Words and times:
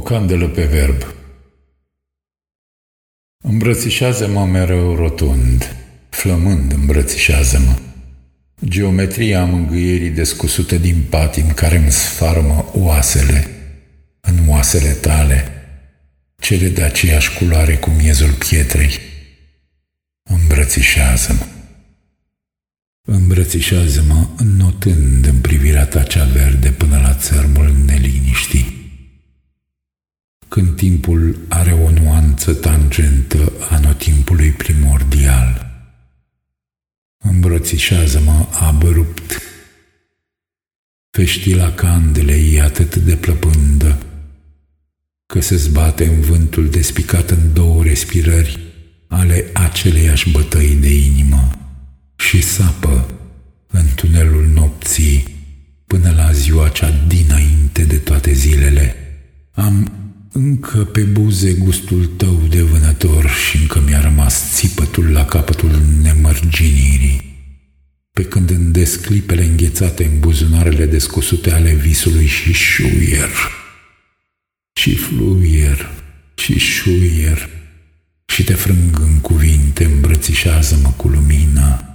O 0.00 0.02
candelă 0.02 0.48
pe 0.48 0.64
verb. 0.64 1.14
Îmbrățișează-mă 3.44 4.44
mereu 4.44 4.94
rotund, 4.94 5.76
flămând 6.08 6.72
îmbrățișează-mă. 6.72 7.74
Geometria 8.64 9.44
mângâierii 9.44 10.10
descusută 10.10 10.76
din 10.76 11.02
patim 11.10 11.52
care 11.52 11.76
îmi 11.76 11.90
sfarmă 11.90 12.70
oasele, 12.74 13.46
în 14.20 14.48
oasele 14.48 14.90
tale, 14.90 15.48
cele 16.38 16.68
de 16.68 16.82
aceeași 16.82 17.38
culoare 17.38 17.76
cu 17.76 17.90
miezul 17.90 18.32
pietrei. 18.32 18.98
Îmbrățișează-mă. 20.22 21.46
Îmbrățișează-mă 23.02 24.26
înnotând 24.36 25.26
în 25.26 25.40
privirea 25.40 25.86
ta 25.86 26.02
cea 26.02 26.24
verde 26.24 26.70
până 26.70 27.00
la 27.00 27.14
țărmul 27.14 27.74
neliniștii 27.86 28.29
când 30.60 30.76
timpul 30.76 31.36
are 31.48 31.72
o 31.72 31.90
nuanță 31.90 32.54
tangentă 32.54 33.52
anotimpului 33.70 34.50
primordial. 34.50 35.66
Îmbrățișează-mă 37.18 38.46
abrupt. 38.50 39.40
Feștila 41.10 41.72
candelei 41.72 42.54
e 42.54 42.62
atât 42.62 42.96
de 42.96 43.16
plăpândă 43.16 43.98
că 45.26 45.40
se 45.40 45.56
zbate 45.56 46.06
în 46.06 46.20
vântul 46.20 46.68
despicat 46.68 47.30
în 47.30 47.52
două 47.52 47.82
respirări 47.82 48.58
ale 49.08 49.44
aceleiași 49.52 50.30
bătăi 50.30 50.74
de 50.80 50.94
inimă 50.94 51.50
și 52.16 52.42
sapă 52.42 53.10
în 53.66 53.84
tunelul 53.94 54.46
nopții 54.46 55.24
până 55.86 56.12
la 56.16 56.32
ziua 56.32 56.68
cea 56.68 56.90
dinainte 57.06 57.84
de 57.84 57.96
toate 57.96 58.32
zilele. 58.32 58.94
Am 59.52 59.99
încă 60.42 60.84
pe 60.84 61.00
buze 61.00 61.52
gustul 61.52 62.06
tău 62.06 62.42
de 62.50 62.62
vânător 62.62 63.28
și 63.28 63.56
încă 63.56 63.82
mi-a 63.86 64.00
rămas 64.00 64.54
țipătul 64.54 65.12
la 65.12 65.24
capătul 65.24 65.82
nemărginirii. 66.02 67.22
Pe 68.12 68.24
când 68.24 68.50
îndes 68.50 68.96
clipele 68.96 69.44
înghețate 69.44 70.04
în 70.04 70.20
buzunarele 70.20 70.86
descosute 70.86 71.52
ale 71.52 71.74
visului 71.74 72.26
și 72.26 72.52
șuier, 72.52 73.30
și 74.72 74.94
fluier, 74.94 75.90
și 76.34 76.58
șuier, 76.58 77.48
și 78.26 78.44
te 78.44 78.54
frâng 78.54 79.00
în 79.00 79.18
cuvinte, 79.20 79.84
îmbrățișează-mă 79.84 80.92
cu 80.96 81.08
lumina, 81.08 81.89